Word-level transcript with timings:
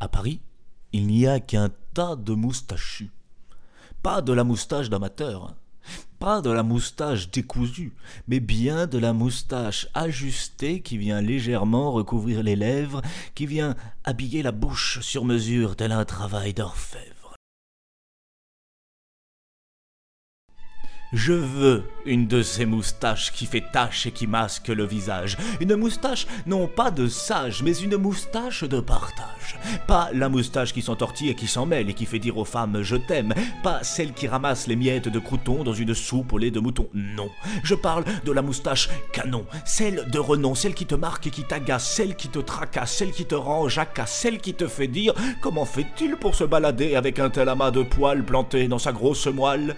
À 0.00 0.08
Paris, 0.08 0.40
il 0.92 1.06
n'y 1.06 1.26
a 1.26 1.40
qu'un 1.40 1.70
tas 1.94 2.14
de 2.14 2.32
moustachus. 2.32 3.10
Pas 4.02 4.22
de 4.22 4.32
la 4.32 4.44
moustache 4.44 4.90
d'amateur, 4.90 5.56
pas 6.20 6.40
de 6.40 6.50
la 6.50 6.62
moustache 6.62 7.30
décousue, 7.30 7.94
mais 8.28 8.38
bien 8.38 8.86
de 8.86 8.98
la 8.98 9.12
moustache 9.12 9.88
ajustée 9.94 10.82
qui 10.82 10.98
vient 10.98 11.20
légèrement 11.20 11.90
recouvrir 11.90 12.42
les 12.44 12.56
lèvres, 12.56 13.02
qui 13.34 13.46
vient 13.46 13.74
habiller 14.04 14.42
la 14.42 14.52
bouche 14.52 15.00
sur 15.00 15.24
mesure 15.24 15.74
tel 15.74 15.90
un 15.90 16.04
travail 16.04 16.54
d'orfèvre. 16.54 17.17
Je 21.14 21.32
veux 21.32 21.84
une 22.04 22.26
de 22.26 22.42
ces 22.42 22.66
moustaches 22.66 23.32
qui 23.32 23.46
fait 23.46 23.64
tache 23.72 24.06
et 24.06 24.10
qui 24.10 24.26
masque 24.26 24.68
le 24.68 24.84
visage. 24.84 25.38
Une 25.58 25.74
moustache 25.74 26.26
non 26.46 26.66
pas 26.66 26.90
de 26.90 27.08
sage, 27.08 27.62
mais 27.62 27.74
une 27.78 27.96
moustache 27.96 28.62
de 28.64 28.78
partage. 28.80 29.58
Pas 29.86 30.10
la 30.12 30.28
moustache 30.28 30.74
qui 30.74 30.82
s'entortille 30.82 31.30
et 31.30 31.34
qui 31.34 31.46
s'en 31.46 31.64
mêle 31.64 31.88
et 31.88 31.94
qui 31.94 32.04
fait 32.04 32.18
dire 32.18 32.36
aux 32.36 32.44
femmes 32.44 32.82
je 32.82 32.96
t'aime. 32.96 33.32
Pas 33.62 33.82
celle 33.84 34.12
qui 34.12 34.28
ramasse 34.28 34.66
les 34.66 34.76
miettes 34.76 35.08
de 35.08 35.18
crouton 35.18 35.64
dans 35.64 35.72
une 35.72 35.94
soupe 35.94 36.34
au 36.34 36.38
lait 36.38 36.50
de 36.50 36.60
mouton. 36.60 36.90
Non. 36.92 37.30
Je 37.62 37.74
parle 37.74 38.04
de 38.26 38.32
la 38.32 38.42
moustache 38.42 38.90
canon. 39.12 39.46
Celle 39.64 40.10
de 40.10 40.18
renom, 40.18 40.54
celle 40.54 40.74
qui 40.74 40.84
te 40.84 40.94
marque 40.94 41.26
et 41.26 41.30
qui 41.30 41.44
t'agace, 41.44 41.90
celle 41.90 42.16
qui 42.16 42.28
te 42.28 42.38
tracasse, 42.38 42.92
celle 42.92 43.12
qui 43.12 43.24
te 43.24 43.34
rend 43.34 43.66
jacasse, 43.66 44.12
celle 44.12 44.40
qui 44.40 44.52
te 44.52 44.66
fait 44.66 44.88
dire 44.88 45.14
comment 45.40 45.64
fait-il 45.64 46.16
pour 46.16 46.34
se 46.34 46.44
balader 46.44 46.96
avec 46.96 47.18
un 47.18 47.30
tel 47.30 47.48
amas 47.48 47.70
de 47.70 47.82
poils 47.82 48.24
planté 48.24 48.68
dans 48.68 48.78
sa 48.78 48.92
grosse 48.92 49.26
moelle? 49.26 49.74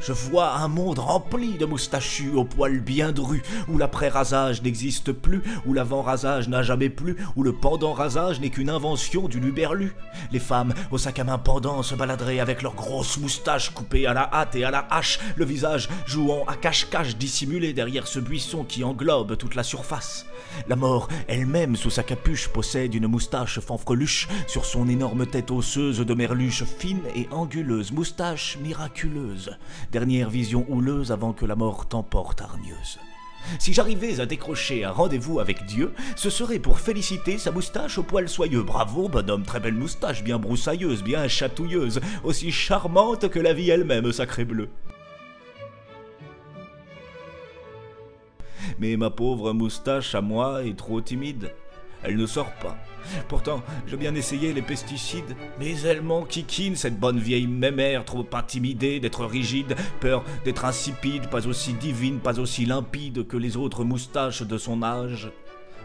Je 0.00 0.12
vois 0.12 0.56
un 0.56 0.68
monde 0.68 0.98
rempli 0.98 1.54
de 1.58 1.64
moustachus 1.64 2.32
aux 2.34 2.44
poils 2.44 2.80
bien 2.80 3.12
drus, 3.12 3.42
où 3.68 3.78
l'après-rasage 3.78 4.62
n'existe 4.62 5.12
plus, 5.12 5.42
où 5.64 5.72
l'avant-rasage 5.72 6.48
n'a 6.48 6.62
jamais 6.62 6.90
plu, 6.90 7.16
où 7.34 7.42
le 7.42 7.52
pendant-rasage 7.52 8.40
n'est 8.40 8.50
qu'une 8.50 8.70
invention 8.70 9.28
du 9.28 9.40
luberlu. 9.40 9.94
Les 10.32 10.38
femmes, 10.38 10.74
au 10.90 10.98
sac 10.98 11.18
à 11.18 11.24
main 11.24 11.38
pendant, 11.38 11.82
se 11.82 11.94
baladeraient 11.94 12.40
avec 12.40 12.62
leurs 12.62 12.74
grosses 12.74 13.18
moustaches 13.18 13.70
coupées 13.70 14.06
à 14.06 14.12
la 14.12 14.30
hâte 14.32 14.54
et 14.54 14.64
à 14.64 14.70
la 14.70 14.86
hache, 14.90 15.18
le 15.36 15.44
visage 15.44 15.88
jouant 16.06 16.44
à 16.46 16.54
cache-cache 16.54 17.16
dissimulé 17.16 17.72
derrière 17.72 18.06
ce 18.06 18.20
buisson 18.20 18.64
qui 18.64 18.84
englobe 18.84 19.36
toute 19.36 19.54
la 19.54 19.62
surface. 19.62 20.26
La 20.68 20.76
mort 20.76 21.08
elle-même, 21.28 21.76
sous 21.76 21.90
sa 21.90 22.02
capuche, 22.02 22.48
possède 22.48 22.94
une 22.94 23.06
moustache 23.06 23.60
fanfreluche 23.60 24.28
sur 24.46 24.64
son 24.64 24.88
énorme 24.88 25.26
tête 25.26 25.50
osseuse 25.50 25.98
de 25.98 26.14
merluche 26.14 26.64
fine 26.64 27.02
et 27.14 27.28
anguleuse, 27.30 27.92
moustache 27.92 28.58
miraculeuse 28.62 29.56
dernière 29.92 30.30
vision 30.30 30.66
houleuse 30.68 31.12
avant 31.12 31.32
que 31.32 31.46
la 31.46 31.56
mort 31.56 31.86
t'emporte 31.86 32.40
hargneuse. 32.42 32.98
Si 33.58 33.72
j'arrivais 33.72 34.20
à 34.20 34.26
décrocher 34.26 34.84
un 34.84 34.90
rendez-vous 34.90 35.40
avec 35.40 35.64
Dieu, 35.66 35.92
ce 36.16 36.30
serait 36.30 36.58
pour 36.58 36.80
féliciter 36.80 37.38
sa 37.38 37.52
moustache 37.52 37.98
au 37.98 38.02
poil 38.02 38.28
soyeux. 38.28 38.62
Bravo, 38.62 39.08
bonhomme, 39.08 39.44
très 39.44 39.60
belle 39.60 39.74
moustache, 39.74 40.24
bien 40.24 40.38
broussailleuse, 40.38 41.02
bien 41.02 41.28
chatouilleuse, 41.28 42.00
aussi 42.24 42.50
charmante 42.50 43.28
que 43.28 43.38
la 43.38 43.52
vie 43.52 43.70
elle-même, 43.70 44.12
sacré 44.12 44.44
bleu. 44.44 44.68
Mais 48.78 48.96
ma 48.96 49.10
pauvre 49.10 49.52
moustache 49.52 50.14
à 50.14 50.20
moi 50.20 50.64
est 50.64 50.76
trop 50.76 51.00
timide. 51.00 51.52
Elle 52.06 52.16
ne 52.16 52.26
sort 52.26 52.52
pas. 52.62 52.76
Pourtant, 53.28 53.62
j'ai 53.86 53.96
bien 53.96 54.14
essayé 54.14 54.52
les 54.52 54.62
pesticides, 54.62 55.36
mais 55.58 55.78
elle 55.82 56.02
m'enquiquine, 56.02 56.76
cette 56.76 56.98
bonne 56.98 57.18
vieille 57.18 57.46
mémère, 57.46 58.04
trop 58.04 58.26
intimidée 58.32 59.00
d'être 59.00 59.24
rigide, 59.24 59.76
peur 60.00 60.24
d'être 60.44 60.64
insipide, 60.64 61.28
pas 61.28 61.46
aussi 61.46 61.72
divine, 61.72 62.18
pas 62.18 62.38
aussi 62.38 62.64
limpide 62.64 63.26
que 63.26 63.36
les 63.36 63.56
autres 63.56 63.84
moustaches 63.84 64.42
de 64.42 64.58
son 64.58 64.82
âge. 64.82 65.30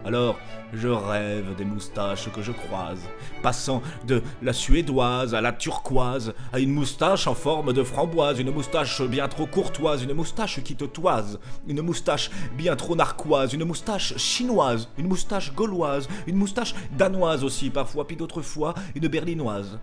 Alors, 0.03 0.39
je 0.73 0.87
rêve 0.87 1.55
des 1.55 1.65
moustaches 1.65 2.31
que 2.31 2.41
je 2.41 2.51
croise, 2.51 3.07
passant 3.43 3.83
de 4.07 4.23
la 4.41 4.51
suédoise 4.51 5.35
à 5.35 5.41
la 5.41 5.51
turquoise, 5.51 6.33
à 6.51 6.59
une 6.59 6.71
moustache 6.71 7.27
en 7.27 7.35
forme 7.35 7.71
de 7.71 7.83
framboise, 7.83 8.39
une 8.39 8.51
moustache 8.51 9.01
bien 9.03 9.27
trop 9.27 9.45
courtoise, 9.45 10.01
une 10.03 10.13
moustache 10.13 10.63
qui 10.63 10.75
te 10.75 10.85
toise, 10.85 11.39
une 11.67 11.81
moustache 11.81 12.31
bien 12.57 12.75
trop 12.75 12.95
narquoise, 12.95 13.53
une 13.53 13.63
moustache 13.63 14.17
chinoise, 14.17 14.89
une 14.97 15.07
moustache 15.07 15.53
gauloise, 15.53 16.07
une 16.25 16.37
moustache 16.37 16.73
danoise 16.97 17.43
aussi 17.43 17.69
parfois, 17.69 18.07
puis 18.07 18.15
d'autres 18.15 18.41
fois 18.41 18.73
une 18.95 19.07
berlinoise. 19.07 19.79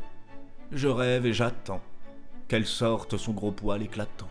Je 0.72 0.88
rêve 0.88 1.26
et 1.26 1.32
j'attends 1.32 1.80
qu'elle 2.48 2.66
sorte 2.66 3.16
son 3.16 3.32
gros 3.32 3.52
poil 3.52 3.82
éclatant. 3.82 4.28